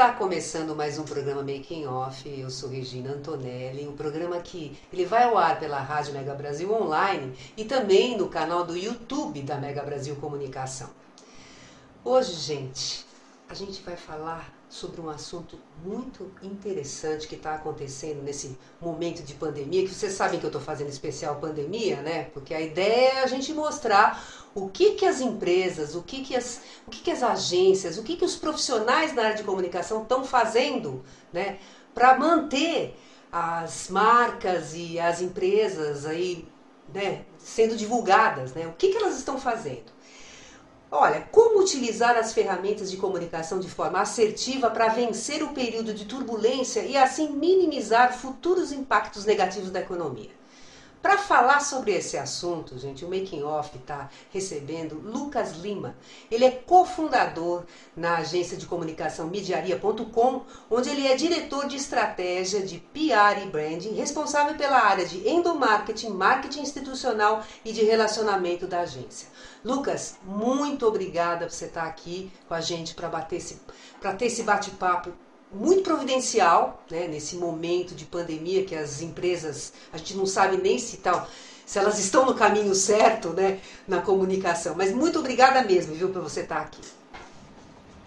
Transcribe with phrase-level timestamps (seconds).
[0.00, 2.26] Está começando mais um programa Making Off.
[2.26, 3.86] Eu sou Regina Antonelli.
[3.86, 8.26] Um programa que ele vai ao ar pela Rádio Mega Brasil Online e também no
[8.30, 10.88] canal do YouTube da Mega Brasil Comunicação.
[12.02, 13.04] Hoje, gente,
[13.46, 19.34] a gente vai falar sobre um assunto muito interessante que está acontecendo nesse momento de
[19.34, 22.24] pandemia, que vocês sabem que eu estou fazendo especial pandemia, né?
[22.32, 26.36] Porque a ideia é a gente mostrar o que, que as empresas, o que, que,
[26.36, 30.02] as, o que, que as agências, o que, que os profissionais na área de comunicação
[30.02, 31.58] estão fazendo, né?
[31.92, 32.96] Para manter
[33.32, 36.46] as marcas e as empresas aí,
[36.94, 38.68] né, sendo divulgadas, né?
[38.68, 39.90] O que, que elas estão fazendo?
[40.92, 46.04] Olha, como utilizar as ferramentas de comunicação de forma assertiva para vencer o período de
[46.04, 50.39] turbulência e assim minimizar futuros impactos negativos da economia?
[51.02, 55.96] Para falar sobre esse assunto, gente, o Making Off está recebendo Lucas Lima.
[56.30, 57.64] Ele é cofundador
[57.96, 63.94] na agência de comunicação Mediaria.com, onde ele é diretor de estratégia de PR e branding,
[63.94, 69.28] responsável pela área de endomarketing, marketing institucional e de relacionamento da agência.
[69.64, 73.58] Lucas, muito obrigada por você estar aqui com a gente para bater esse,
[73.98, 75.12] para ter esse bate-papo
[75.52, 80.78] muito providencial, né, nesse momento de pandemia que as empresas, a gente não sabe nem
[80.78, 81.28] se tal,
[81.66, 84.74] se elas estão no caminho certo, né, na comunicação.
[84.76, 86.80] Mas muito obrigada mesmo, viu, por você estar aqui.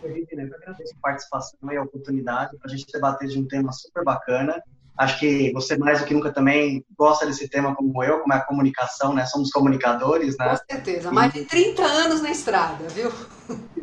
[0.04, 4.04] Eu agradeço a participação e a oportunidade para a gente debater de um tema super
[4.04, 4.62] bacana.
[4.98, 8.38] Acho que você mais do que nunca também gosta desse tema como eu, como é
[8.38, 9.26] a comunicação, né?
[9.26, 10.50] Somos comunicadores, né?
[10.50, 13.12] Com certeza, mais de 30 anos na estrada, viu?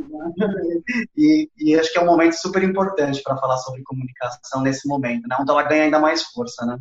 [1.16, 5.26] e, e, acho que é um momento super importante para falar sobre comunicação nesse momento,
[5.28, 5.36] né?
[5.40, 6.78] Onde ela ganha ainda mais força, né?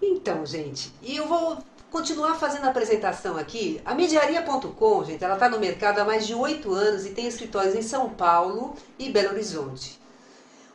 [0.00, 1.58] Então, gente, e eu vou
[1.90, 3.80] continuar fazendo a apresentação aqui.
[3.84, 7.74] A Mediaria.com, gente, ela está no mercado há mais de oito anos e tem escritórios
[7.74, 9.98] em São Paulo e Belo Horizonte.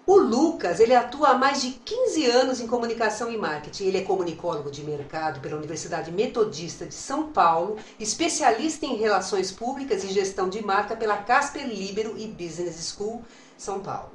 [0.06, 3.86] O Lucas, ele atua há mais de 15 anos em comunicação e marketing.
[3.86, 10.04] Ele é comunicólogo de mercado pela Universidade Metodista de São Paulo, especialista em relações públicas
[10.04, 13.24] e gestão de marca pela Casper Libero e Business School
[13.58, 14.12] São Paulo.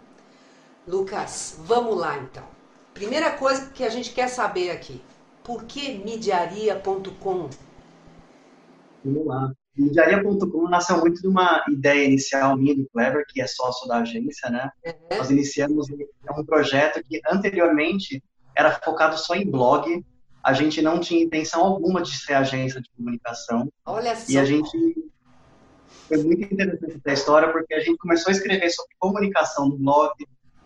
[0.86, 2.44] Lucas, vamos lá então.
[2.92, 5.02] Primeira coisa que a gente quer saber aqui,
[5.42, 7.48] por que mediaria.com?
[9.02, 9.52] Vamos lá.
[9.78, 14.50] Mediaria.com nasceu muito de uma ideia inicial minha do Clever, que é sócio da agência,
[14.50, 14.70] né?
[14.84, 15.18] Uhum.
[15.18, 18.22] Nós iniciamos um projeto que anteriormente
[18.56, 20.04] era focado só em blog.
[20.42, 23.72] A gente não tinha intenção alguma de ser agência de comunicação.
[23.86, 24.32] Olha só.
[24.32, 24.68] E a gente
[26.08, 30.12] foi muito interessante a história porque a gente começou a escrever sobre comunicação no blog,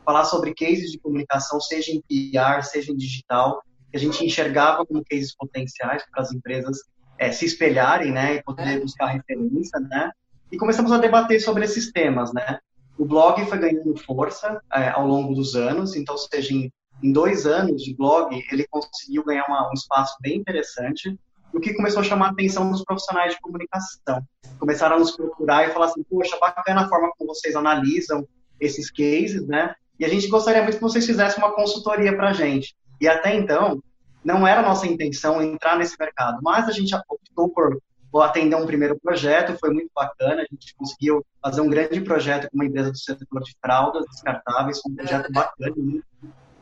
[0.04, 4.86] falar sobre cases de comunicação, seja em PR, seja em digital, que a gente enxergava
[4.86, 6.78] como cases potenciais para as empresas
[7.18, 10.10] é, se espelharem, né, e poder buscar referência, né,
[10.50, 12.58] e começamos a debater sobre esses temas, né.
[12.98, 16.70] O blog foi ganhando força é, ao longo dos anos, então, seja, em,
[17.02, 21.18] em, dois anos de blog, ele conseguiu ganhar uma, um espaço bem interessante,
[21.52, 24.22] o que começou a chamar a atenção dos profissionais de comunicação.
[24.58, 28.26] Começaram a nos procurar e falar assim, poxa, bacana a forma como vocês analisam
[28.60, 32.32] esses cases, né, e a gente gostaria muito que vocês fizessem uma consultoria para a
[32.32, 32.74] gente.
[33.00, 33.82] E até então,
[34.24, 37.78] não era nossa intenção entrar nesse mercado, mas a gente optou por,
[38.22, 42.56] atender um primeiro projeto, foi muito bacana, a gente conseguiu fazer um grande projeto com
[42.56, 45.74] uma empresa do setor de fraldas descartáveis, um projeto bacana.
[45.76, 46.00] Né?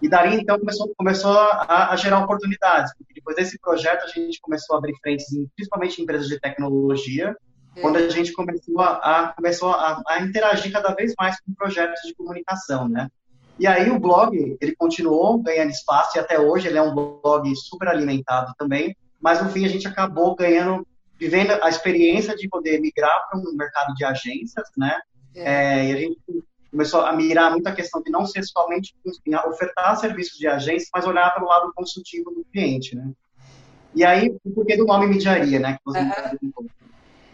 [0.01, 4.41] E dali, então, começou, começou a, a, gerar oportunidades, porque depois desse projeto a gente
[4.41, 7.37] começou a abrir frentes, em, principalmente em empresas de tecnologia,
[7.77, 7.81] é.
[7.81, 12.01] quando a gente começou, a, a começou a, a interagir cada vez mais com projetos
[12.07, 13.11] de comunicação, né?
[13.61, 17.55] E aí o blog, ele continuou ganhando espaço e até hoje ele é um blog
[17.55, 20.87] super alimentado também, mas no fim a gente acabou ganhando,
[21.19, 24.99] vivendo a experiência de poder migrar para um mercado de agências, né?
[25.35, 25.43] É.
[25.43, 26.19] É, e a gente
[26.71, 28.95] começou a mirar muita questão de não ser somente
[29.47, 33.13] ofertar serviços de agência, mas olhar para o lado consultivo do cliente, né?
[33.95, 35.75] E aí, o porquê do nome Mediaria, né?
[35.75, 36.67] Que você uhum.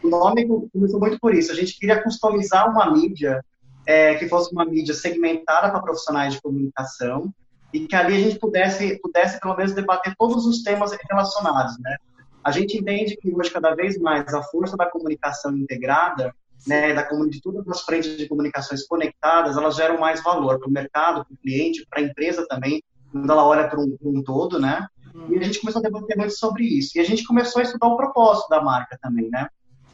[0.02, 1.52] O nome começou muito por isso.
[1.52, 3.44] A gente queria customizar uma mídia
[3.86, 7.32] é, que fosse uma mídia segmentada para profissionais de comunicação
[7.72, 11.96] e que ali a gente pudesse, pudesse pelo menos debater todos os temas relacionados, né?
[12.42, 16.34] A gente entende que hoje cada vez mais a força da comunicação integrada,
[16.66, 20.72] né, da de todas as frentes de comunicações conectadas, elas geram mais valor para o
[20.72, 24.58] mercado, para o cliente, para a empresa também, quando ela olha para um, um, todo,
[24.58, 24.86] né?
[25.28, 26.96] E a gente começou a debater muito sobre isso.
[26.96, 29.48] E a gente começou a estudar o propósito da marca também, né?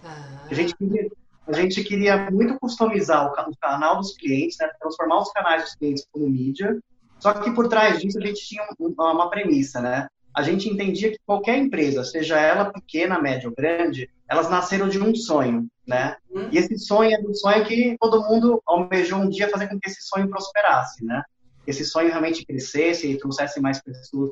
[0.05, 0.47] Ah.
[0.51, 1.09] A gente queria,
[1.47, 4.69] a gente queria muito customizar o, canal dos clientes, né?
[4.81, 6.79] transformar os canais dos clientes como mídia.
[7.19, 10.09] Só que por trás disso a gente tinha uma, uma premissa, né?
[10.35, 14.99] A gente entendia que qualquer empresa, seja ela pequena, média ou grande, elas nasceram de
[14.99, 16.17] um sonho, né?
[16.31, 16.49] Hum.
[16.51, 19.91] E esse sonho é um sonho que todo mundo almejou um dia fazer com que
[19.91, 21.23] esse sonho prosperasse, né?
[21.67, 24.31] Esse sonho realmente crescesse e trouxesse mais pessoas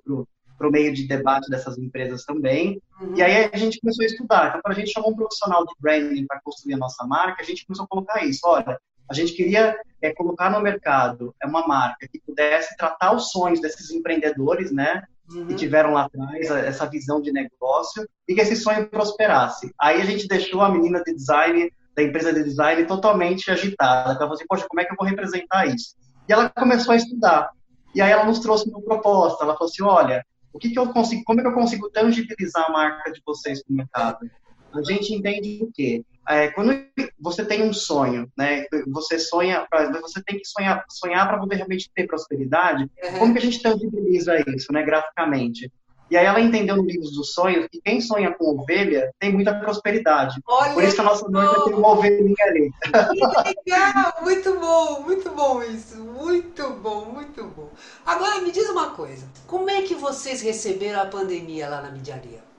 [0.61, 2.83] para o meio de debate dessas empresas também.
[3.01, 3.15] Uhum.
[3.17, 4.49] E aí a gente começou a estudar.
[4.49, 7.45] Então, quando a gente chamou um profissional de branding para construir a nossa marca, a
[7.47, 8.41] gente começou a colocar isso.
[8.45, 8.79] Olha,
[9.11, 13.59] a gente queria é, colocar no mercado é uma marca que pudesse tratar os sonhos
[13.59, 15.03] desses empreendedores, né?
[15.33, 15.47] Uhum.
[15.47, 19.73] Que tiveram lá atrás essa visão de negócio e que esse sonho prosperasse.
[19.81, 24.11] Aí a gente deixou a menina de design, da empresa de design, totalmente agitada.
[24.11, 25.97] Ela falou assim, poxa, como é que eu vou representar isso?
[26.29, 27.49] E ela começou a estudar.
[27.95, 29.43] E aí ela nos trouxe uma proposta.
[29.43, 32.65] Ela falou assim, olha, o que, que eu consigo, como é que eu consigo tangibilizar
[32.69, 34.31] a marca de vocês no mercado?
[34.73, 36.05] A gente entende o quê?
[36.29, 36.73] É, quando
[37.19, 38.65] você tem um sonho, né?
[38.89, 39.67] Você sonha,
[40.01, 42.85] você tem que sonhar, sonhar para poder realmente ter prosperidade.
[43.03, 43.19] Uhum.
[43.19, 44.83] Como que a gente tangibiliza isso, né?
[44.85, 45.73] Graficamente.
[46.11, 49.55] E aí ela entendeu no livro dos sonhos que quem sonha com ovelha tem muita
[49.55, 50.41] prosperidade.
[50.45, 52.71] Olha Por isso que a nossa noiva tem uma ovelhinha ali.
[52.83, 57.69] Que legal, muito bom, muito bom isso, muito bom, muito bom.
[58.05, 62.51] Agora me diz uma coisa, como é que vocês receberam a pandemia lá na Midiaria?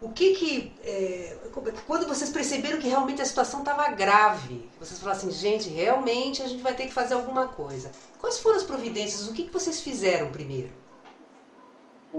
[0.00, 1.36] O que que, é,
[1.86, 6.46] quando vocês perceberam que realmente a situação estava grave, vocês falaram assim, gente, realmente a
[6.46, 7.90] gente vai ter que fazer alguma coisa.
[8.20, 9.26] Quais foram as providências?
[9.26, 10.70] O que que vocês fizeram primeiro?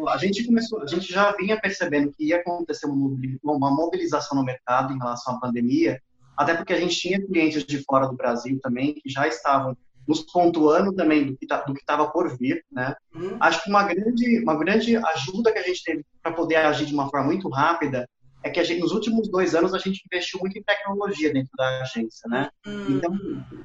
[0.08, 4.94] A gente começou, a gente já vinha percebendo que ia acontecer uma mobilização no mercado
[4.94, 6.02] em relação à pandemia,
[6.38, 9.76] até porque a gente tinha clientes de fora do Brasil também que já estavam
[10.08, 12.96] nos pontuando também do que tá, estava por vir, né?
[13.14, 13.38] Uhum.
[13.40, 16.94] Acho que uma grande, uma grande ajuda que a gente teve para poder agir de
[16.96, 18.10] uma forma muito rápida
[18.42, 21.52] é que a gente, nos últimos dois anos a gente investiu muito em tecnologia dentro
[21.56, 22.50] da agência, né?
[22.66, 22.98] Uhum.
[22.98, 23.12] Então,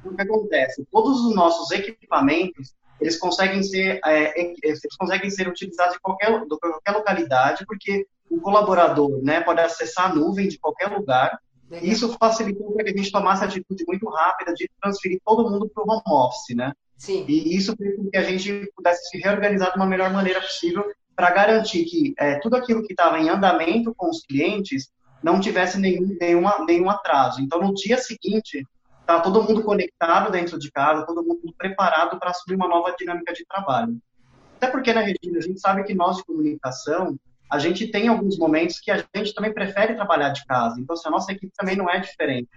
[0.03, 0.85] o que acontece?
[0.91, 6.39] Todos os nossos equipamentos eles conseguem ser é, é, eles conseguem ser utilizados em qualquer,
[6.39, 11.39] de qualquer localidade, porque o colaborador né, pode acessar a nuvem de qualquer lugar.
[11.71, 15.49] E isso facilitou para que a gente tomasse a atitude muito rápida de transferir todo
[15.49, 16.73] mundo para o home office, né?
[16.95, 17.25] Sim.
[17.27, 20.85] E isso fez com que a gente pudesse se reorganizar de uma melhor maneira possível
[21.15, 24.89] para garantir que é, tudo aquilo que estava em andamento com os clientes
[25.23, 27.41] não tivesse nenhum, nenhuma, nenhum atraso.
[27.41, 28.65] Então, no dia seguinte,
[29.05, 33.33] tá todo mundo conectado dentro de casa, todo mundo preparado para assumir uma nova dinâmica
[33.33, 33.97] de trabalho.
[34.57, 37.15] Até porque, na né, Regina, a gente sabe que nós de comunicação,
[37.51, 40.79] a gente tem alguns momentos que a gente também prefere trabalhar de casa.
[40.79, 42.49] Então, assim, a nossa equipe também não é diferente.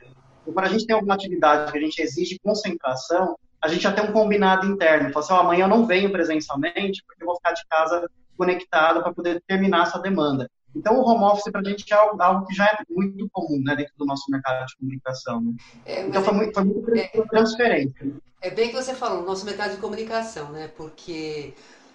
[0.42, 3.92] Então, quando a gente tem alguma atividade que a gente exige concentração, a gente já
[3.92, 5.12] tem um combinado interno.
[5.12, 9.02] Fala assim, oh, amanhã eu não venho presencialmente porque eu vou ficar de casa conectado
[9.02, 10.48] para poder terminar essa demanda.
[10.74, 13.60] Então, o home office para a gente é algo, algo, que já é muito comum
[13.64, 15.40] né, dentro do nosso mercado de comunicação.
[15.40, 15.52] Né?
[15.84, 18.14] É, então, foi muito, foi muito é, transferente.
[18.40, 20.70] É bem que você falou, nosso mercado de comunicação, né?
[20.76, 21.54] Porque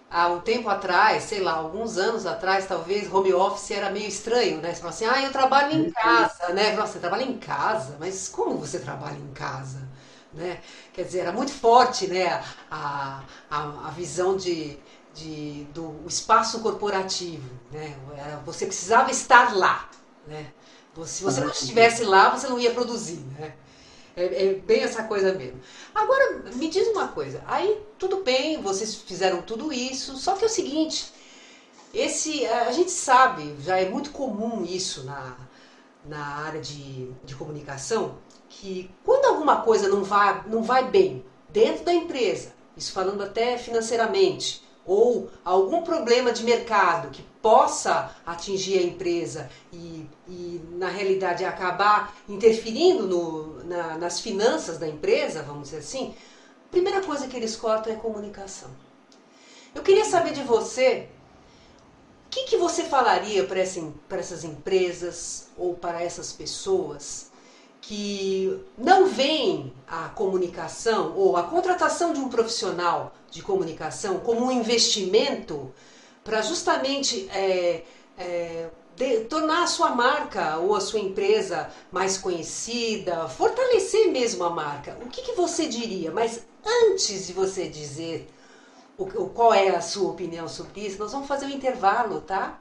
[0.10, 4.60] há um tempo atrás, sei lá, alguns anos atrás, talvez, home office era meio estranho,
[4.60, 4.74] né?
[4.74, 6.75] Você fala assim, ah, eu trabalho em casa, né?
[6.75, 7.96] Nossa, você trabalha em casa?
[8.00, 9.88] Mas como você trabalha em casa?
[10.34, 10.60] Né?
[10.92, 12.44] Quer dizer, era muito forte, né?
[12.70, 14.77] A, a, a visão de
[15.13, 17.50] de, do espaço corporativo.
[17.72, 17.96] Né?
[18.46, 19.89] Você precisava estar lá.
[20.27, 20.51] Né?
[21.05, 23.20] Se você não estivesse lá, você não ia produzir.
[23.39, 23.53] Né?
[24.15, 25.60] É, é, bem essa coisa mesmo.
[25.93, 27.43] Agora, me diz uma coisa.
[27.48, 31.12] Aí, tudo bem, vocês fizeram tudo isso, só que é o seguinte,
[31.93, 35.36] esse, a gente sabe, já é muito comum isso na,
[36.05, 38.17] na área de, de comunicação,
[38.50, 43.58] que quando alguma coisa não vai, não vai bem dentro da empresa, isso falando até
[43.58, 51.44] financeiramente, ou algum problema de mercado que possa atingir a empresa e, e na realidade
[51.46, 56.16] acabar interferindo no, na, nas finanças da empresa, vamos dizer assim,
[56.68, 58.70] a primeira coisa que eles cortam é comunicação.
[59.74, 61.10] Eu queria saber de você
[62.28, 67.32] o que, que você falaria para essa, essas empresas ou para essas pessoas
[67.86, 74.52] que não veem a comunicação ou a contratação de um profissional de comunicação como um
[74.52, 75.70] investimento
[76.24, 77.84] para justamente é,
[78.18, 84.50] é, de, tornar a sua marca ou a sua empresa mais conhecida, fortalecer mesmo a
[84.50, 84.98] marca.
[85.02, 86.10] O que, que você diria?
[86.10, 88.34] Mas antes de você dizer
[88.98, 91.00] o, qual é a sua opinião sobre isso.
[91.00, 92.58] Nós vamos fazer um intervalo, tá?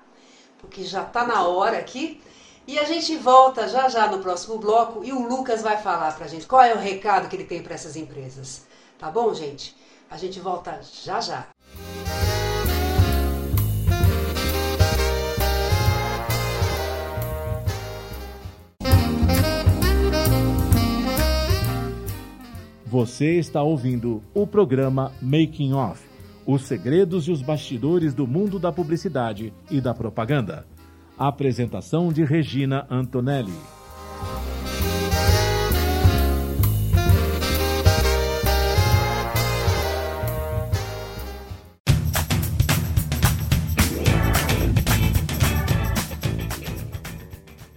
[0.59, 2.21] Porque já está na hora aqui.
[2.67, 6.27] E a gente volta já já no próximo bloco e o Lucas vai falar para
[6.27, 8.67] a gente qual é o recado que ele tem para essas empresas.
[8.99, 9.77] Tá bom, gente?
[10.09, 11.49] A gente volta já já.
[22.87, 26.13] Você está ouvindo o programa Making Off
[26.47, 30.67] os segredos e os bastidores do mundo da publicidade e da propaganda.
[31.29, 33.53] Apresentação de Regina Antonelli.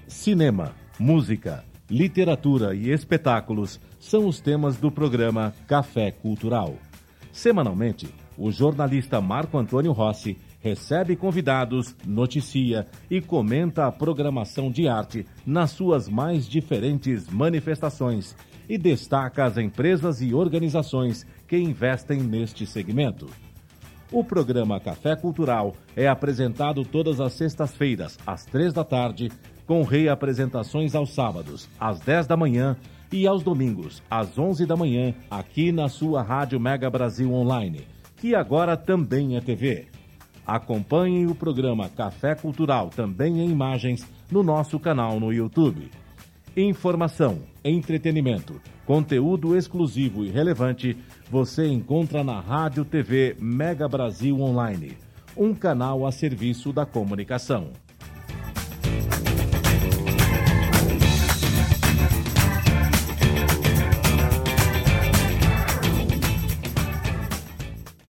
[0.08, 6.74] Cinema, música, literatura e espetáculos são os temas do programa Café Cultural.
[7.32, 15.24] Semanalmente, o jornalista Marco Antônio Rossi recebe convidados, noticia e comenta a programação de arte
[15.46, 18.36] nas suas mais diferentes manifestações
[18.68, 23.30] e destaca as empresas e organizações que investem neste segmento.
[24.12, 29.32] O programa Café Cultural é apresentado todas as sextas-feiras, às três da tarde,
[29.68, 32.76] com reapresentações aos sábados, às dez da manhã
[33.12, 37.86] e aos domingos, às onze da manhã, aqui na sua Rádio Mega Brasil Online
[38.26, 39.88] que agora também é TV.
[40.46, 45.90] Acompanhe o programa Café Cultural, também em imagens, no nosso canal no YouTube.
[46.56, 50.96] Informação, entretenimento, conteúdo exclusivo e relevante
[51.30, 54.98] você encontra na Rádio TV Mega Brasil Online,
[55.36, 57.72] um canal a serviço da comunicação.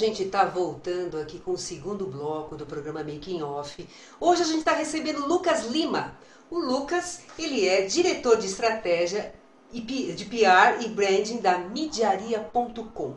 [0.00, 3.86] Gente está voltando aqui com o segundo bloco do programa Making Off.
[4.18, 6.16] Hoje a gente está recebendo Lucas Lima
[6.50, 9.32] o Lucas, ele é diretor de estratégia
[9.70, 13.14] de PR e branding da Midiaria.com.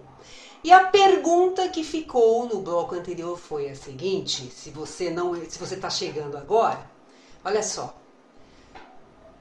[0.63, 5.57] E a pergunta que ficou no bloco anterior foi a seguinte: se você não, se
[5.57, 6.87] você está chegando agora,
[7.43, 7.97] olha só.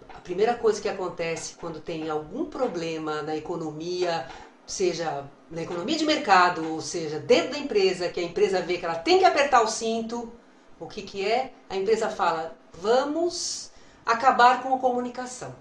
[0.09, 4.27] A primeira coisa que acontece quando tem algum problema na economia,
[4.65, 8.87] seja na economia de mercado, ou seja, dentro da empresa, que a empresa vê que
[8.87, 10.33] ela tem que apertar o cinto,
[10.81, 11.53] o que, que é?
[11.69, 13.71] A empresa fala: vamos
[14.05, 15.55] acabar com a comunicação.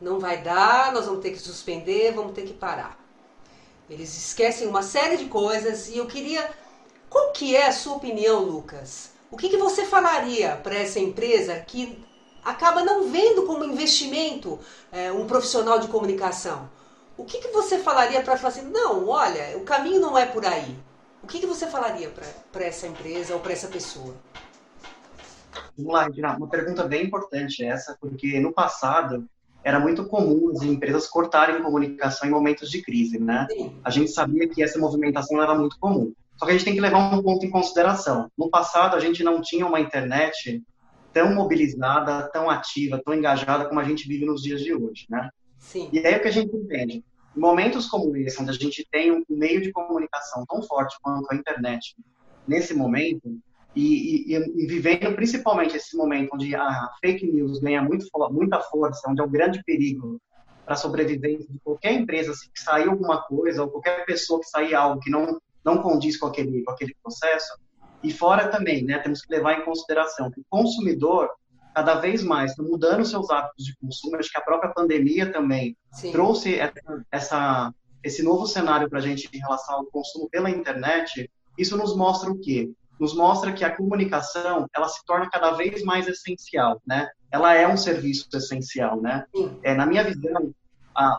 [0.00, 2.98] Não vai dar, nós vamos ter que suspender, vamos ter que parar.
[3.88, 6.50] Eles esquecem uma série de coisas e eu queria.
[7.08, 9.12] Qual que é a sua opinião, Lucas?
[9.30, 12.04] O que, que você falaria para essa empresa que
[12.44, 14.58] acaba não vendo como investimento
[14.90, 16.68] é, um profissional de comunicação?
[17.16, 20.44] O que, que você falaria para falar assim, não, olha, o caminho não é por
[20.44, 20.76] aí?
[21.22, 22.10] O que, que você falaria
[22.52, 24.14] para essa empresa ou para essa pessoa?
[25.76, 29.26] Vamos lá, Regina, uma pergunta bem importante essa, porque no passado
[29.64, 33.48] era muito comum as empresas cortarem comunicação em momentos de crise, né?
[33.82, 36.12] A gente sabia que essa movimentação era muito comum.
[36.36, 38.30] Só que a gente tem que levar um ponto em consideração.
[38.36, 40.62] No passado, a gente não tinha uma internet
[41.12, 45.30] tão mobilizada, tão ativa, tão engajada como a gente vive nos dias de hoje, né?
[45.66, 45.88] Sim.
[45.92, 47.04] E aí o que a gente entende?
[47.36, 51.30] Em momentos como esse, onde a gente tem um meio de comunicação tão forte quanto
[51.30, 51.96] a internet,
[52.46, 53.36] nesse momento,
[53.74, 59.10] e, e, e, vivendo principalmente esse momento onde a fake news ganha muito, muita força,
[59.10, 60.18] onde é um grande perigo
[60.64, 64.74] para a sobrevivência de qualquer empresa, se sair alguma coisa, ou qualquer pessoa que sair
[64.74, 67.58] algo que não, não condiz com aquele, com aquele processo.
[68.02, 71.28] E fora também, né, temos que levar em consideração que o consumidor,
[71.76, 74.16] cada vez mais, está mudando seus hábitos de consumo.
[74.16, 76.10] Acho que a própria pandemia também Sim.
[76.10, 76.58] trouxe
[77.12, 77.70] essa,
[78.02, 81.30] esse novo cenário para a gente em relação ao consumo pela internet.
[81.58, 82.72] Isso nos mostra o quê?
[82.98, 87.10] nos mostra que a comunicação ela se torna cada vez mais essencial, né?
[87.30, 89.26] Ela é um serviço essencial, né?
[89.62, 90.54] É, na minha visão,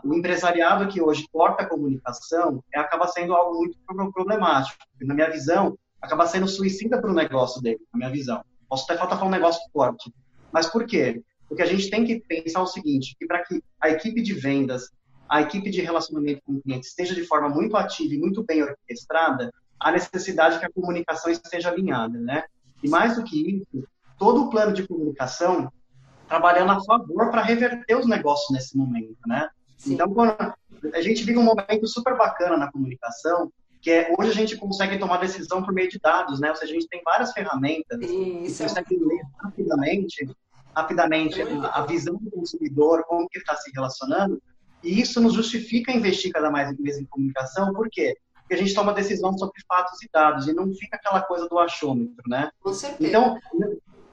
[0.02, 3.78] o empresariado que hoje corta a comunicação é, acaba sendo algo muito
[4.12, 4.76] problemático.
[5.02, 8.44] Na minha visão, acaba sendo suicida para o negócio dele, na minha visão.
[8.68, 10.12] Posso até faltar falar um negócio forte.
[10.52, 11.22] Mas por quê?
[11.48, 14.90] Porque a gente tem que pensar o seguinte, que para que a equipe de vendas,
[15.28, 18.62] a equipe de relacionamento com o cliente esteja de forma muito ativa e muito bem
[18.62, 22.44] orquestrada, há necessidade que a comunicação esteja alinhada, né?
[22.82, 23.88] E mais do que isso,
[24.18, 25.72] todo o plano de comunicação
[26.28, 29.48] trabalhando a favor para reverter os negócios nesse momento, né?
[29.78, 29.94] Sim.
[29.94, 30.12] Então,
[30.92, 33.50] a gente vive um momento super bacana na comunicação,
[33.88, 36.50] que é hoje a gente consegue tomar decisão por meio de dados, né?
[36.50, 38.58] Ou seja, a gente tem várias ferramentas Isso.
[38.58, 40.30] que consegue ler rapidamente,
[40.76, 44.42] rapidamente a, a visão do consumidor, como que está se relacionando,
[44.84, 48.14] e isso nos justifica investir cada mais em comunicação, por quê?
[48.34, 51.58] Porque a gente toma decisão sobre fatos e dados, e não fica aquela coisa do
[51.58, 52.50] achômetro, né?
[52.60, 53.08] Com certeza.
[53.08, 53.38] Então,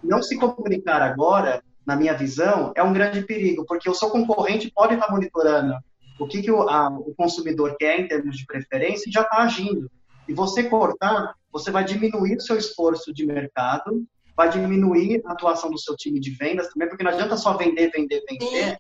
[0.02, 4.72] não se comunicar agora, na minha visão, é um grande perigo, porque o seu concorrente
[4.74, 5.76] pode estar monitorando
[6.20, 9.38] o que, que o, a, o consumidor quer em termos de preferência e já está
[9.38, 9.90] agindo.
[10.28, 14.06] E você cortar, você vai diminuir o seu esforço de mercado,
[14.36, 17.92] vai diminuir a atuação do seu time de vendas também, porque não adianta só vender,
[17.92, 18.78] vender, vender,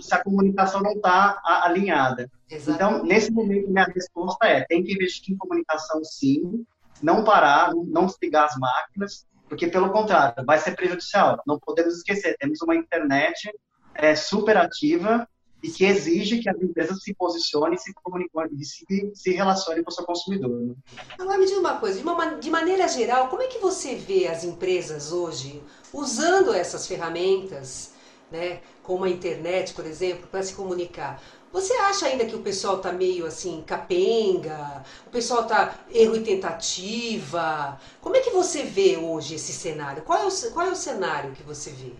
[0.00, 2.30] se a comunicação não está alinhada.
[2.50, 2.96] Exatamente.
[2.96, 6.64] Então, nesse momento, minha resposta é: tem que investir em comunicação sim,
[7.02, 11.40] não parar, não desligar as máquinas, porque, pelo contrário, vai ser prejudicial.
[11.46, 13.50] Não podemos esquecer: temos uma internet
[13.94, 15.26] é, super ativa
[15.62, 17.92] e que exige que as empresas se posicionem se
[18.58, 20.50] e se, se com o seu consumidor.
[20.50, 20.74] Né?
[21.18, 24.26] Agora me diga uma coisa, de, uma, de maneira geral, como é que você vê
[24.26, 25.62] as empresas hoje
[25.92, 27.92] usando essas ferramentas,
[28.30, 31.22] né, como a internet, por exemplo, para se comunicar?
[31.52, 34.84] Você acha ainda que o pessoal está meio assim, capenga?
[35.08, 37.78] O pessoal está erro e tentativa?
[38.00, 40.02] Como é que você vê hoje esse cenário?
[40.04, 41.92] Qual é o, qual é o cenário que você vê?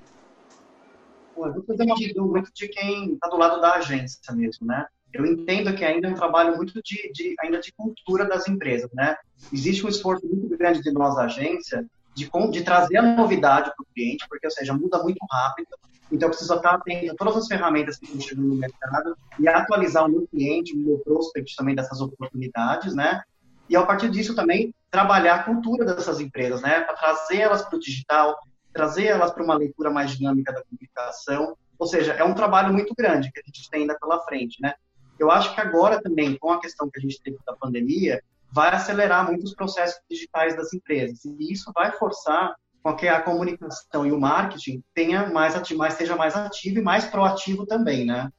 [1.37, 4.87] Eu vou fazer uma visão muito de quem está do lado da agência mesmo, né?
[5.12, 8.90] Eu entendo que ainda é um trabalho muito de, de ainda de cultura das empresas,
[8.93, 9.16] né?
[9.52, 13.86] Existe um esforço muito grande de nós, agência, de, de trazer a novidade para o
[13.95, 15.69] cliente, porque, ou seja, muda muito rápido.
[16.12, 19.49] Então, eu preciso estar atento a todas as ferramentas que estão chegando no mercado e
[19.49, 23.23] atualizar o meu cliente, o meu prospect também dessas oportunidades, né?
[23.69, 26.80] E, a partir disso, também trabalhar a cultura dessas empresas, né?
[26.80, 28.36] Para trazer elas para o digital,
[28.73, 31.56] trazer elas para uma leitura mais dinâmica da comunicação.
[31.78, 34.75] Ou seja, é um trabalho muito grande que a gente tem ainda pela frente, né?
[35.19, 38.75] Eu acho que agora também, com a questão que a gente teve da pandemia, vai
[38.75, 41.25] acelerar muitos processos digitais das empresas.
[41.25, 46.17] E isso vai forçar com que a comunicação e o marketing tenha mais, mais seja
[46.17, 48.33] mais ativo e mais proativo também, né?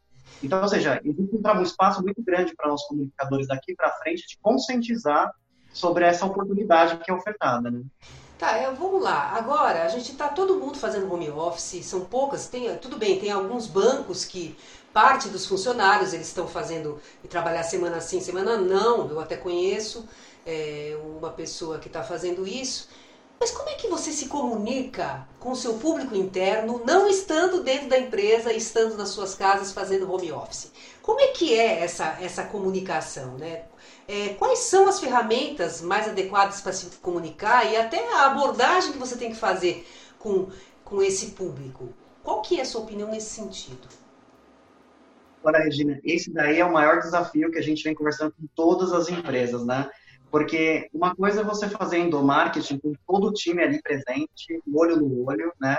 [0.43, 4.37] Então, ou seja, existe um espaço muito grande para nós comunicadores daqui para frente de
[4.41, 5.31] conscientizar
[5.71, 7.81] sobre essa oportunidade que é ofertada, né?
[8.41, 9.33] Tá, eu, vamos lá.
[9.35, 13.29] Agora, a gente está todo mundo fazendo home office, são poucas, tem, tudo bem, tem
[13.29, 14.57] alguns bancos que
[14.91, 19.07] parte dos funcionários eles estão fazendo e trabalhar semana sim, semana não.
[19.07, 20.09] Eu até conheço
[20.43, 22.89] é, uma pessoa que está fazendo isso.
[23.39, 27.89] Mas como é que você se comunica com o seu público interno, não estando dentro
[27.89, 30.71] da empresa, estando nas suas casas fazendo home office?
[31.03, 33.65] Como é que é essa, essa comunicação, né?
[34.11, 38.97] É, quais são as ferramentas mais adequadas para se comunicar e até a abordagem que
[38.97, 39.87] você tem que fazer
[40.19, 40.49] com,
[40.83, 41.93] com esse público.
[42.21, 43.87] Qual que é a sua opinião nesse sentido?
[45.41, 48.91] Olha, Regina, esse daí é o maior desafio que a gente vem conversando com todas
[48.91, 49.89] as empresas, né?
[50.29, 55.25] Porque uma coisa é você fazendo marketing com todo o time ali presente, olho no
[55.25, 55.77] olho, né?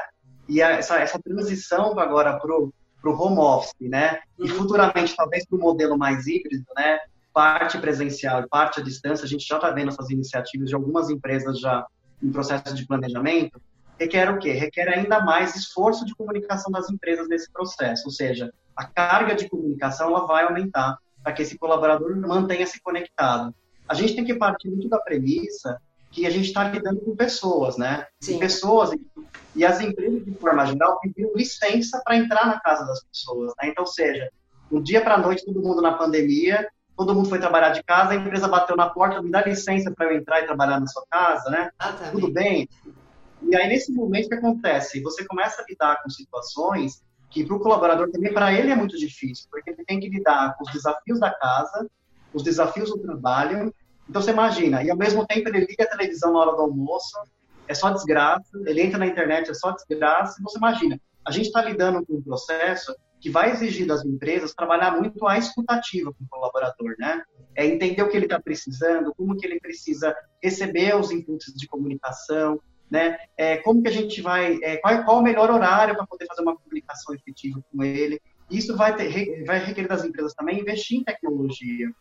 [0.48, 2.72] E essa, essa transição agora para o
[3.04, 4.20] home office, né?
[4.38, 4.56] E uhum.
[4.56, 6.98] futuramente, talvez para o modelo mais híbrido, né?
[7.32, 11.10] Parte presencial e parte à distância, a gente já está vendo essas iniciativas de algumas
[11.10, 11.86] empresas já
[12.22, 13.60] em processo de planejamento,
[13.98, 14.52] requer o quê?
[14.52, 19.48] Requer ainda mais esforço de comunicação das empresas nesse processo, ou seja, a carga de
[19.48, 23.54] comunicação ela vai aumentar para que esse colaborador mantenha-se conectado.
[23.88, 25.78] A gente tem que partir muito da premissa
[26.10, 28.06] que a gente está lidando com pessoas, né?
[28.20, 28.38] Sim.
[28.38, 28.90] Pessoas
[29.54, 33.68] e as empresas de forma geral pediram licença para entrar na casa das pessoas, né?
[33.68, 34.30] Então, seja,
[34.70, 36.68] um dia para a noite todo mundo na pandemia
[37.04, 40.06] todo mundo foi trabalhar de casa, a empresa bateu na porta, me dá licença para
[40.06, 41.70] eu entrar e trabalhar na sua casa, né?
[41.78, 42.68] Ah, tá Tudo bem?
[43.42, 45.02] E aí, nesse momento, o que acontece?
[45.02, 48.96] Você começa a lidar com situações que para o colaborador também, para ele é muito
[48.96, 51.90] difícil, porque ele tem que lidar com os desafios da casa,
[52.32, 53.74] os desafios do trabalho.
[54.08, 57.18] Então, você imagina, e ao mesmo tempo ele liga a televisão na hora do almoço,
[57.66, 60.40] é só desgraça, ele entra na internet, é só desgraça.
[60.42, 64.90] Você imagina, a gente está lidando com um processo que vai exigir das empresas trabalhar
[65.00, 67.22] muito a escutativa com o colaborador, né?
[67.54, 71.68] É entender o que ele está precisando, como que ele precisa receber os inputs de
[71.68, 73.16] comunicação, né?
[73.36, 76.42] É, como que a gente vai, é, qual, qual o melhor horário para poder fazer
[76.42, 78.20] uma comunicação efetiva com ele.
[78.50, 81.92] Isso vai, ter, vai requerer das empresas também investir em tecnologia.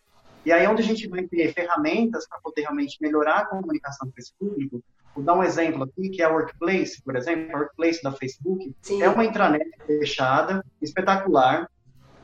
[0.45, 4.13] E aí, onde a gente vai ter ferramentas para poder realmente melhorar a comunicação com
[4.17, 4.83] esse público,
[5.15, 8.73] vou dar um exemplo aqui, que é a Workplace, por exemplo, a Workplace da Facebook,
[8.81, 9.03] Sim.
[9.03, 11.69] é uma intranet fechada, espetacular,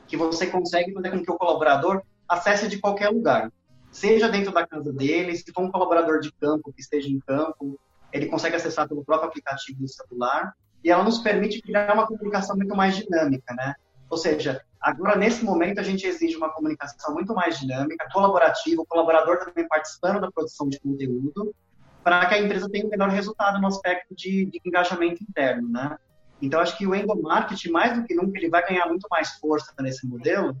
[0.06, 3.52] que você consegue fazer com que o colaborador acesse de qualquer lugar,
[3.90, 7.78] seja dentro da casa dele, se for um colaborador de campo que esteja em campo,
[8.12, 12.56] ele consegue acessar pelo próprio aplicativo do celular, e ela nos permite criar uma comunicação
[12.56, 13.74] muito mais dinâmica, né?
[14.10, 18.86] Ou seja, agora nesse momento a gente exige uma comunicação muito mais dinâmica, colaborativa, o
[18.86, 21.54] colaborador também participando da produção de conteúdo,
[22.02, 25.98] para que a empresa tenha um melhor resultado no aspecto de, de engajamento interno, né?
[26.40, 29.72] Então, acho que o endomarketing, mais do que nunca, ele vai ganhar muito mais força
[29.80, 30.56] nesse modelo,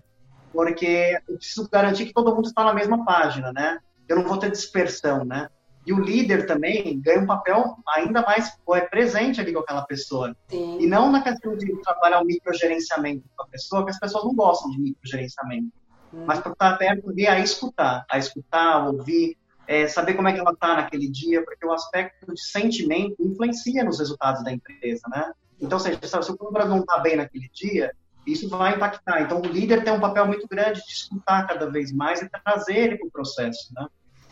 [0.52, 3.78] porque eu preciso garantir que todo mundo está na mesma página, né?
[4.08, 5.48] Eu não vou ter dispersão, né?
[5.88, 10.36] E o líder também ganha um papel ainda mais é presente ali com aquela pessoa.
[10.46, 10.76] Sim.
[10.82, 14.34] E não na questão de trabalhar o microgerenciamento com a pessoa, que as pessoas não
[14.34, 15.72] gostam de microgerenciamento.
[16.12, 16.24] Hum.
[16.26, 20.40] Mas para estar perto ali a escutar, a escutar, ouvir, é, saber como é que
[20.40, 25.32] ela está naquele dia, porque o aspecto de sentimento influencia nos resultados da empresa, né?
[25.58, 27.92] Então, seja, se o colaborador não está bem naquele dia,
[28.26, 29.22] isso vai impactar.
[29.22, 32.76] Então, o líder tem um papel muito grande de escutar cada vez mais e trazer
[32.76, 33.86] ele para o processo, né?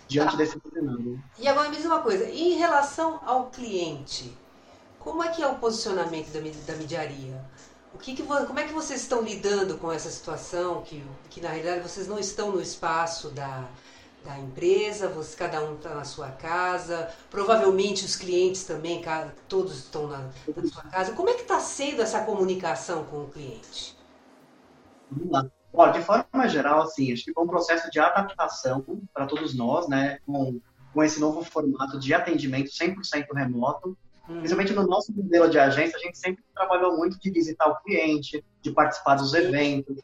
[0.06, 0.36] Diante tá.
[0.36, 1.22] desse treinamento.
[1.38, 4.36] E agora me diz uma coisa, em relação ao cliente,
[4.98, 7.44] como é que é o posicionamento da, da mediaria?
[7.94, 11.48] O que que, como é que vocês estão lidando com essa situação que, que na
[11.48, 13.66] realidade vocês não estão no espaço da,
[14.22, 19.02] da empresa, você, cada um está na sua casa, provavelmente os clientes também,
[19.48, 21.12] todos estão na, na sua casa.
[21.12, 23.96] Como é que está sendo essa comunicação com o cliente?
[25.10, 25.50] Vamos lá.
[25.76, 29.86] Olha, de forma geral, assim, acho que foi um processo de adaptação para todos nós,
[29.86, 30.58] né, com,
[30.94, 33.96] com esse novo formato de atendimento 100% remoto.
[34.26, 34.38] Hum.
[34.38, 38.42] Principalmente no nosso modelo de agência, a gente sempre trabalhou muito de visitar o cliente,
[38.62, 39.98] de participar dos eventos.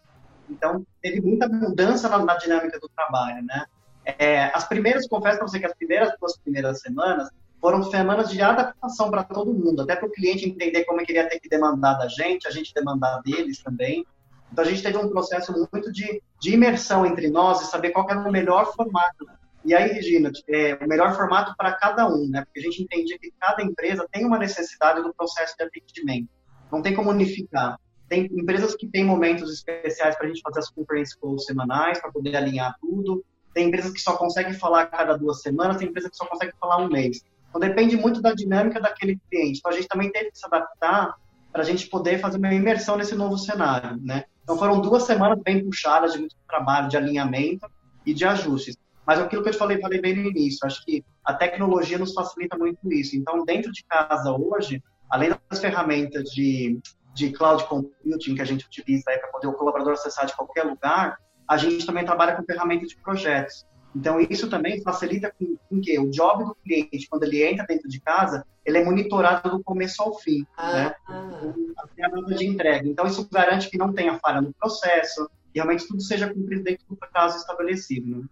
[0.51, 3.65] Então, teve muita mudança na, na dinâmica do trabalho, né?
[4.05, 7.31] É, as primeiras, confesso para você que as primeiras duas primeiras semanas
[7.61, 11.13] foram semanas de adaptação para todo mundo, até para o cliente entender como é que
[11.13, 14.05] ele ia ter que demandar da gente, a gente demandar deles também.
[14.53, 18.09] Então a gente teve um processo muito de, de imersão entre nós e saber qual
[18.09, 19.27] era o melhor formato.
[19.65, 22.45] E aí, Regina, é, o melhor formato para cada um, né?
[22.45, 26.29] Porque a gente entendia que cada empresa tem uma necessidade do processo de atendimento.
[26.71, 27.79] Não tem como unificar.
[28.09, 32.11] Tem empresas que têm momentos especiais para a gente fazer as conferências calls semanais, para
[32.13, 33.25] poder alinhar tudo.
[33.55, 36.79] Tem empresas que só conseguem falar cada duas semanas, tem empresas que só conseguem falar
[36.79, 37.23] um mês.
[37.49, 39.61] Então depende muito da dinâmica daquele cliente.
[39.61, 41.15] Então a gente também teve que se adaptar
[41.53, 44.25] para a gente poder fazer uma imersão nesse novo cenário, né?
[44.43, 47.71] Então foram duas semanas bem puxadas de muito trabalho, de alinhamento
[48.05, 48.77] e de ajustes.
[49.07, 52.13] Mas aquilo que eu te falei, falei bem no início, acho que a tecnologia nos
[52.13, 53.17] facilita muito isso.
[53.17, 56.81] Então, dentro de casa hoje, além das ferramentas de,
[57.15, 61.19] de cloud computing que a gente utiliza para poder o colaborador acessar de qualquer lugar,
[61.49, 63.67] a gente também trabalha com ferramentas de projetos.
[63.95, 67.89] Então, isso também facilita com, com que o job do cliente, quando ele entra dentro
[67.89, 70.95] de casa, ele é monitorado do começo ao fim, ah, né?
[71.07, 71.53] Ah.
[71.77, 72.89] Até a data de entrega.
[72.89, 76.85] Então, isso garante que não tenha falha no processo e realmente tudo seja cumprido dentro
[76.89, 78.19] do prazo estabelecido.
[78.19, 78.25] Né?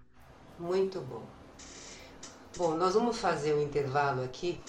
[0.59, 1.23] Muito bom.
[2.57, 4.61] Bom, nós vamos fazer um intervalo aqui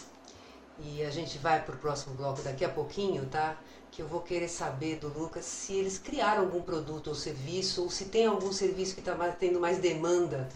[0.80, 3.58] e a gente vai para o próximo bloco daqui a pouquinho, tá?
[3.92, 7.90] Que eu vou querer saber do Lucas se eles criaram algum produto ou serviço ou
[7.90, 10.50] se tem algum serviço que está tendo mais demanda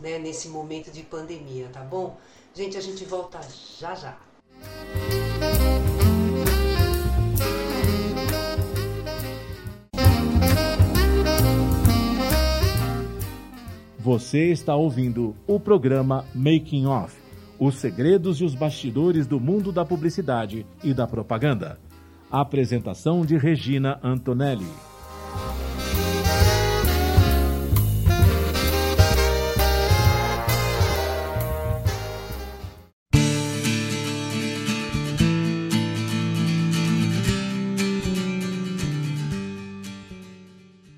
[0.00, 2.16] né, nesse momento de pandemia, tá bom?
[2.54, 3.40] Gente, a gente volta
[3.78, 4.18] já já.
[13.98, 17.20] Você está ouvindo o programa Making Off
[17.60, 21.78] os segredos e os bastidores do mundo da publicidade e da propaganda.
[22.30, 24.66] Apresentação de Regina Antonelli.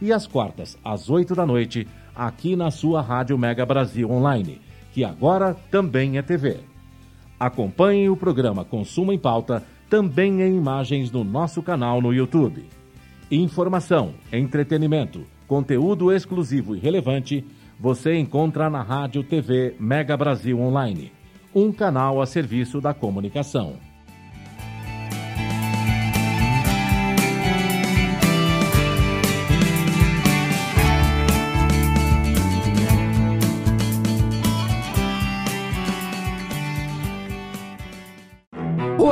[0.00, 4.60] e às quartas, às 8 da noite, aqui na sua Rádio Mega Brasil Online,
[4.92, 6.58] que agora também é TV.
[7.38, 12.64] Acompanhe o programa Consumo em Pauta também em imagens no nosso canal no YouTube.
[13.30, 17.44] Informação, entretenimento, conteúdo exclusivo e relevante
[17.78, 21.10] você encontra na Rádio TV Mega Brasil Online,
[21.54, 23.89] um canal a serviço da comunicação.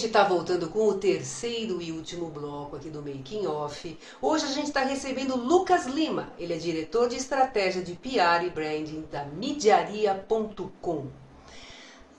[0.00, 3.98] Gente está voltando com o terceiro e último bloco aqui do Making Off.
[4.22, 6.32] Hoje a gente está recebendo Lucas Lima.
[6.38, 11.06] Ele é diretor de estratégia de PR e branding da Midiaria.com.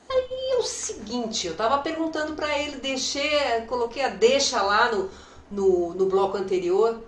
[0.07, 5.09] Aí é o seguinte, eu estava perguntando para ele, deixei, coloquei a deixa lá no,
[5.49, 7.01] no, no bloco anterior.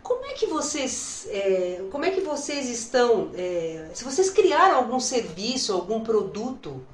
[0.00, 3.32] Como é que vocês, é, como é que vocês estão?
[3.34, 6.86] É, se vocês criaram algum serviço, algum produto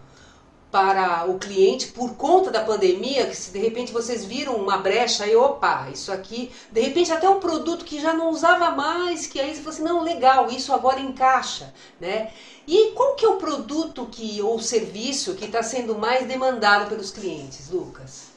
[0.71, 5.25] para o cliente por conta da pandemia, que se de repente vocês viram uma brecha
[5.25, 9.41] aí, opa, isso aqui, de repente até um produto que já não usava mais, que
[9.41, 12.31] aí você falou assim, não, legal, isso agora encaixa, né?
[12.67, 17.11] E qual que é o produto que ou serviço que está sendo mais demandado pelos
[17.11, 18.30] clientes, Lucas?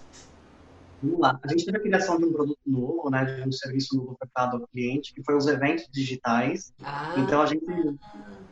[1.04, 1.38] Vamos lá.
[1.44, 4.56] A gente teve a criação de um produto novo, né, de um serviço novo ofertado
[4.56, 6.74] ao cliente, que foi os eventos digitais.
[6.82, 7.14] Ah.
[7.18, 7.66] Então a gente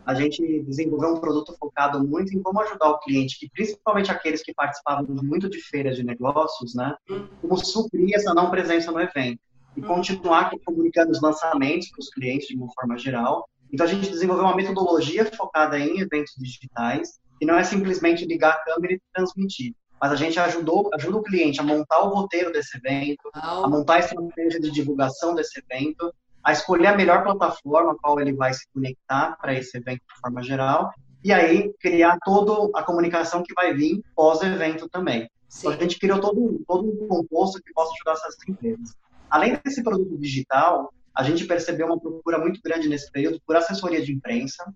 [0.05, 4.41] a gente desenvolveu um produto focado muito em como ajudar o cliente, que principalmente aqueles
[4.41, 6.95] que participavam muito de feiras de negócios, né,
[7.39, 9.39] como suprir essa não presença no evento
[9.77, 13.47] e continuar comunicando os lançamentos para os clientes de uma forma geral.
[13.71, 18.53] Então a gente desenvolveu uma metodologia focada em eventos digitais e não é simplesmente ligar
[18.53, 22.51] a câmera e transmitir, mas a gente ajudou, ajuda o cliente a montar o roteiro
[22.51, 26.11] desse evento, a montar a estratégia de divulgação desse evento
[26.43, 30.41] a escolher a melhor plataforma qual ele vai se conectar para esse evento de forma
[30.41, 30.91] geral,
[31.23, 35.29] e aí criar toda a comunicação que vai vir pós-evento também.
[35.59, 38.95] Então, a gente criou todo, todo um composto que possa ajudar essas empresas.
[39.29, 44.01] Além desse produto digital, a gente percebeu uma procura muito grande nesse período por assessoria
[44.01, 44.73] de imprensa,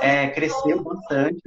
[0.00, 1.42] é, cresceu bastante.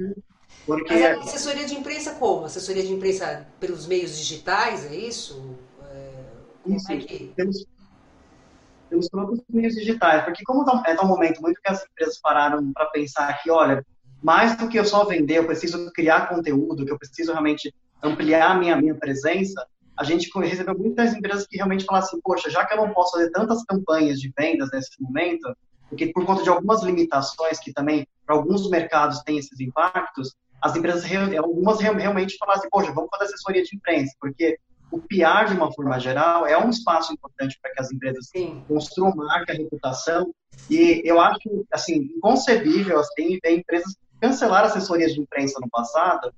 [0.68, 0.92] Porque...
[0.92, 2.44] Mas assessoria de imprensa como?
[2.44, 5.56] Assessoria de imprensa pelos meios digitais, é isso?
[5.90, 6.10] É,
[6.62, 7.32] como isso, é que...
[7.34, 7.64] pelos,
[8.90, 12.70] pelos próprios meios digitais, porque como tá, é um momento muito que as empresas pararam
[12.74, 13.82] para pensar que, olha,
[14.22, 18.50] mais do que eu só vender, eu preciso criar conteúdo, que eu preciso realmente ampliar
[18.50, 22.66] a minha, minha presença, a gente recebeu muitas empresas que realmente falaram assim, poxa, já
[22.66, 25.50] que eu não posso fazer tantas campanhas de vendas nesse momento,
[25.88, 30.76] porque por conta de algumas limitações que também para alguns mercados têm esses impactos, as
[30.76, 31.04] empresas,
[31.36, 34.58] algumas realmente falaram assim, poxa, vamos fazer assessoria de imprensa, porque
[34.90, 38.64] o PR, de uma forma geral, é um espaço importante para que as empresas Sim.
[38.66, 40.32] construam marca, reputação.
[40.70, 46.32] E eu acho, assim, inconcebível, assim, ver empresas cancelar assessorias de imprensa no passado,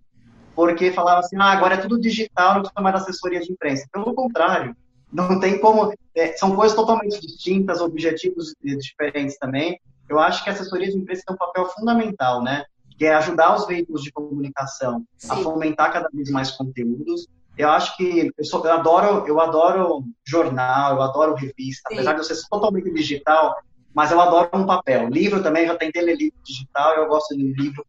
[0.54, 3.87] porque falavam assim, ah, agora é tudo digital, não precisa mais assessoria de imprensa.
[3.90, 4.76] Pelo contrário,
[5.12, 9.80] não tem como, é, são coisas totalmente distintas, objetivos diferentes também.
[10.09, 12.64] Eu acho que a assessoria de imprensa tem um papel fundamental, né?
[13.01, 15.33] Que é ajudar os veículos de comunicação Sim.
[15.33, 20.05] a fomentar cada vez mais conteúdos, eu acho que eu, sou, eu, adoro eu adoro
[20.23, 21.95] jornal, eu adoro revista, Sim.
[21.95, 23.57] apesar de eu ser totalmente digital,
[23.95, 25.09] mas eu adoro um papel.
[25.09, 27.83] Livro também, já tentei ler livro digital, eu gosto de livro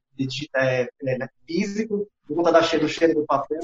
[0.55, 3.59] é, é, físico, por conta da cheiro, do cheiro do papel.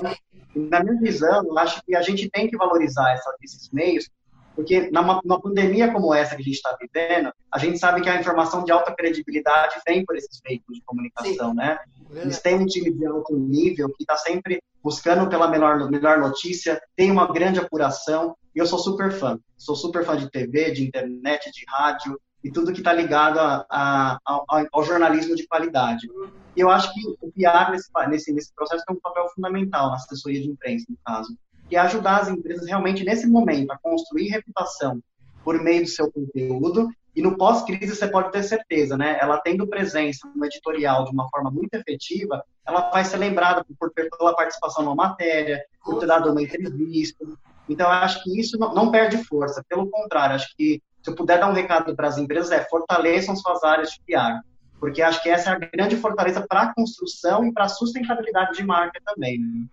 [0.53, 4.09] Na minha visão, eu acho que a gente tem que valorizar essa, esses meios,
[4.57, 8.09] porque numa, numa, pandemia como essa que a gente está vivendo, a gente sabe que
[8.09, 11.55] a informação de alta credibilidade vem por esses veículos de comunicação, Sim.
[11.55, 11.77] né?
[12.09, 16.81] Eles têm um time de alto nível que está sempre buscando pela melhor, melhor notícia,
[16.95, 18.35] tem uma grande apuração.
[18.55, 19.39] E eu sou super fã.
[19.59, 22.19] Sou super fã de TV, de internet, de rádio.
[22.43, 26.07] e tudo que está ligado a, a, ao, ao, jornalismo de qualidade.
[26.55, 29.97] E eu acho que o PR nesse, nesse, nesse processo tem um papel fundamental na
[29.97, 31.37] assessoria de imprensa, no caso,
[31.75, 35.01] é ajudar as empresas realmente nesse momento a construir reputação
[35.43, 39.17] por meio do seu conteúdo e no pós-crise você pode ter certeza, né?
[39.19, 43.91] Ela tendo presença no editorial de uma forma muito efetiva, ela vai ser lembrada por,
[43.91, 47.25] pela participação numa matéria, por ter dado uma entrevista.
[47.67, 49.65] Então, eu acho que isso não perde força.
[49.67, 53.35] Pelo contrário, acho que se eu puder dar um recado para as empresas é fortaleçam
[53.35, 54.41] suas áreas de PR,
[54.79, 58.57] porque acho que essa é a grande fortaleza para a construção e para a sustentabilidade
[58.57, 59.39] de marca também.
[59.39, 59.65] Né?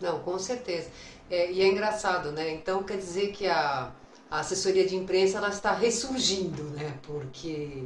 [0.00, 0.90] Não, com certeza.
[1.30, 2.50] É, e é engraçado, né?
[2.52, 3.92] Então quer dizer que a,
[4.30, 6.98] a assessoria de imprensa ela está ressurgindo, né?
[7.02, 7.84] Porque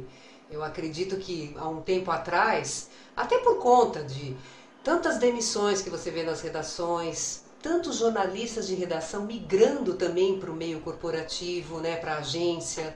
[0.49, 4.35] eu acredito que há um tempo atrás, até por conta de
[4.83, 10.55] tantas demissões que você vê nas redações, tantos jornalistas de redação migrando também para o
[10.55, 11.95] meio corporativo, né?
[11.97, 12.95] Para a agência,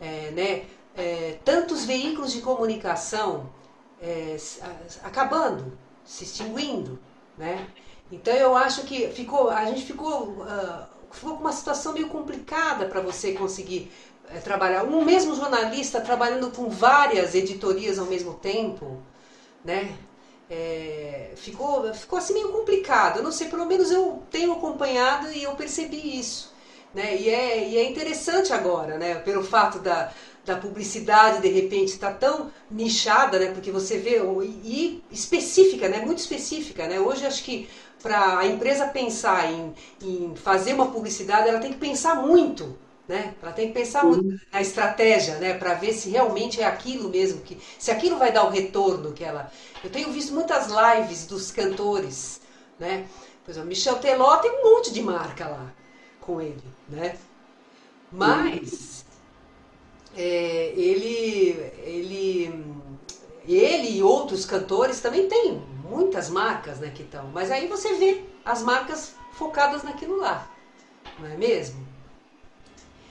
[0.00, 0.66] é, né?
[0.96, 3.48] É, tantos veículos de comunicação
[4.02, 4.36] é,
[5.02, 6.98] acabando, se extinguindo,
[7.38, 7.68] né?
[8.10, 13.00] Então eu acho que ficou, a gente ficou uh, ficou uma situação meio complicada para
[13.00, 13.90] você conseguir
[14.28, 14.84] é, trabalhar.
[14.84, 18.98] Um mesmo jornalista trabalhando com várias editorias ao mesmo tempo,
[19.64, 19.92] né?
[20.48, 23.18] É, ficou, ficou assim meio complicado.
[23.18, 26.52] Eu não sei, pelo menos eu tenho acompanhado e eu percebi isso.
[26.92, 27.16] Né?
[27.16, 29.14] E, é, e é interessante agora, né?
[29.16, 30.12] pelo fato da,
[30.50, 33.52] da publicidade de repente estar tá tão nichada, né?
[33.52, 34.20] porque você vê,
[34.64, 36.04] e, específica, né?
[36.04, 36.88] muito específica.
[36.88, 36.98] Né?
[36.98, 37.68] Hoje acho que
[38.02, 42.76] para a empresa pensar em, em fazer uma publicidade, ela tem que pensar muito.
[43.06, 43.34] Né?
[43.40, 45.54] Ela tem que pensar muito na estratégia, né?
[45.54, 49.24] Para ver se realmente é aquilo mesmo que, se aquilo vai dar o retorno que
[49.24, 49.50] ela.
[49.82, 52.40] Eu tenho visto muitas lives dos cantores,
[52.78, 53.06] né?
[53.44, 55.72] Por exemplo, Michel Teló tem um monte de marca lá
[56.20, 57.16] com ele, né?
[58.12, 58.99] Mas
[60.16, 61.50] é, ele,
[61.84, 62.64] ele,
[63.46, 67.28] ele e outros cantores também têm muitas marcas né, que estão.
[67.28, 70.50] Mas aí você vê as marcas focadas naquilo lá,
[71.18, 71.86] não é mesmo?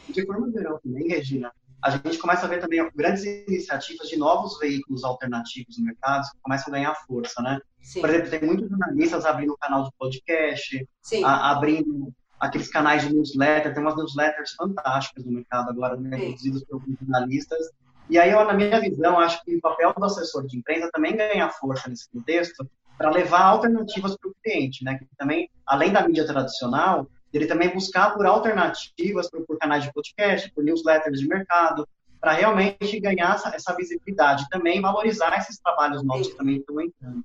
[0.07, 4.57] De forma geral também, Regina, a gente começa a ver também grandes iniciativas de novos
[4.59, 7.59] veículos alternativos no mercado que começam a ganhar força, né?
[7.81, 8.01] Sim.
[8.01, 10.87] Por exemplo, tem muitos jornalistas abrindo canal de podcast,
[11.23, 16.63] a, abrindo aqueles canais de newsletter, tem umas newsletters fantásticas no mercado agora, né, produzidas
[16.63, 17.69] por jornalistas,
[18.09, 21.15] e aí, eu, na minha visão, acho que o papel do assessor de imprensa também
[21.15, 24.97] ganha força nesse contexto para levar alternativas para o cliente, né?
[24.97, 29.93] Que também, além da mídia tradicional, ele também buscar por alternativas por, por canais de
[29.93, 31.87] podcast, por newsletters de mercado,
[32.19, 36.31] para realmente ganhar essa, essa visibilidade também valorizar esses trabalhos novos Sim.
[36.31, 37.23] que também estão entrando.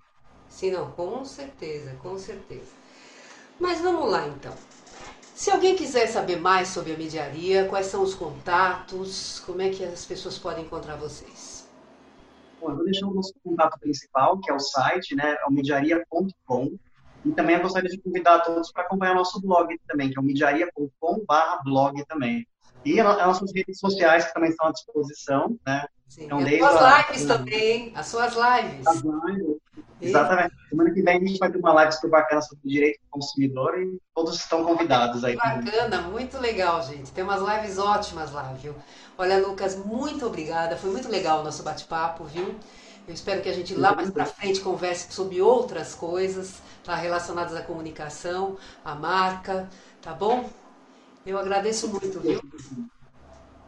[0.50, 2.70] Sim, não, com certeza, com certeza.
[3.58, 4.52] Mas vamos lá então.
[5.34, 9.84] Se alguém quiser saber mais sobre a mediaria, quais são os contatos, como é que
[9.84, 11.68] as pessoas podem encontrar vocês?
[12.60, 15.52] Bom, eu vou deixar o nosso contato principal, que é o site, né, é o
[15.52, 16.78] mediaria.com.
[17.24, 20.20] E também eu gostaria de convidar a todos para acompanhar nosso blog também, que é
[20.20, 22.46] o mediaria.com/blog também.
[22.84, 25.84] E as nossas redes sociais que também estão à disposição, né?
[26.06, 26.26] Sim.
[26.26, 26.98] Então, as suas a...
[26.98, 28.86] lives também, as suas lives.
[28.86, 29.56] As lives.
[30.00, 30.54] Exatamente.
[30.68, 33.10] Semana que vem a gente vai ter uma live super bacana sobre o direito do
[33.10, 35.36] consumidor e todos estão convidados aí.
[35.36, 37.12] Bacana, muito legal, gente.
[37.12, 38.74] Tem umas lives ótimas lá, viu?
[39.16, 40.76] Olha, Lucas, muito obrigada.
[40.76, 42.54] Foi muito legal o nosso bate-papo, viu?
[43.06, 47.54] Eu espero que a gente lá mais para frente converse sobre outras coisas tá, relacionadas
[47.54, 49.68] à comunicação, à marca,
[50.00, 50.48] tá bom?
[51.24, 52.40] Eu agradeço muito, viu?